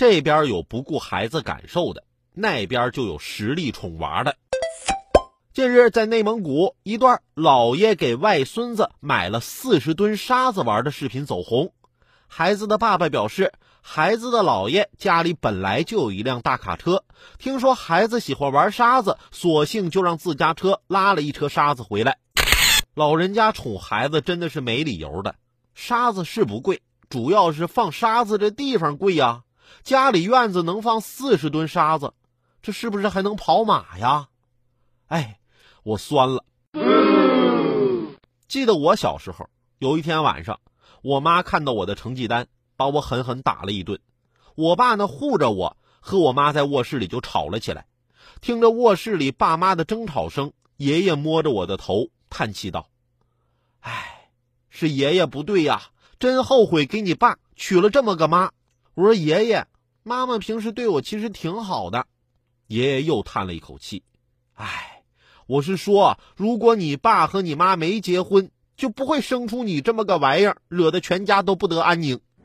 [0.00, 4.34] 这边有不顾孩子感受的，那边就有实力宠娃的。
[5.52, 11.74] 近日，在内蒙古，一段姥爷给外孙子买了四十吨沙子玩的视频走红。
[12.26, 13.52] 孩子的爸爸表示，
[13.82, 17.04] 孩子的姥爷家里本来就有一辆大卡车，
[17.36, 22.16] 听说孩子喜欢玩沙子，索性就让自家车拉了一车沙子回来。
[22.94, 25.34] 老人家宠孩子真的是没理由的，
[25.74, 26.80] 沙子是不贵，
[27.10, 29.42] 主要是放沙子这地方贵呀。
[29.82, 32.14] 家里院子能放四十吨沙子，
[32.62, 34.28] 这是不是还能跑马呀？
[35.06, 35.36] 哎。
[35.82, 36.44] 我酸了。
[38.46, 39.48] 记得我小时候，
[39.78, 40.60] 有一天晚上，
[41.00, 43.98] 我妈看到我的成绩单，把我狠狠打了一顿。
[44.56, 47.86] 我爸呢护着我，和我妈在卧室里就吵了起来。
[48.42, 52.90] 听着卧室里爸妈的争吵声，爷爷摸着我的头，叹气道
[53.80, 54.28] ：“哎，
[54.68, 55.80] 是爷爷不对呀，
[56.18, 58.50] 真后悔给你爸娶了这么个妈。”
[59.00, 59.66] 我说：“爷爷，
[60.02, 62.06] 妈妈平时对我其实挺好的。”
[62.68, 64.02] 爷爷又叹了一口气
[64.54, 64.96] ：“哎。”
[65.46, 72.20] 我是说，如果你爸和你妈没结婚，就不会生出你这么个玩意儿，惹得全家都不得安宁。